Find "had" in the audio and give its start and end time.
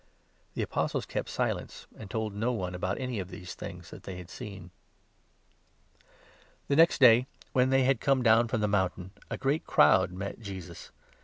4.17-4.31, 7.83-8.01